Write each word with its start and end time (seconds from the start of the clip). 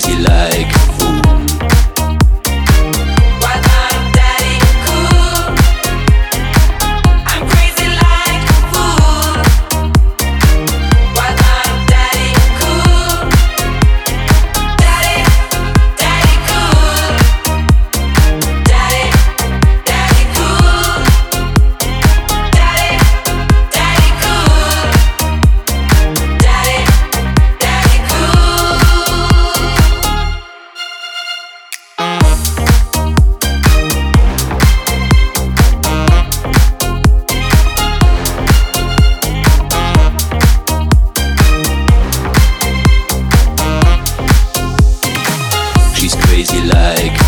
crazy 0.00 0.22
like 0.22 0.79
crazy 46.42 46.62
like 46.68 47.19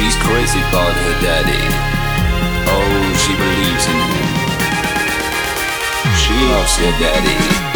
She's 0.00 0.16
crazy 0.16 0.58
about 0.60 0.94
her 0.94 1.14
daddy. 1.20 1.60
Oh, 2.72 3.12
she 3.20 3.36
believes 3.36 3.84
in 3.84 4.00
him. 4.08 4.28
She 6.16 6.32
loves 6.48 6.76
her 6.78 6.92
daddy. 6.98 7.69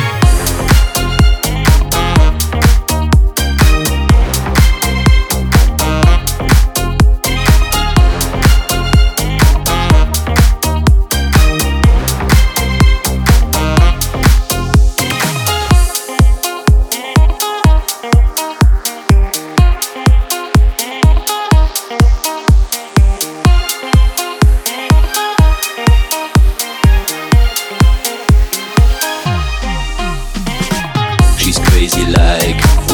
you 31.96 32.06
like 32.06 32.93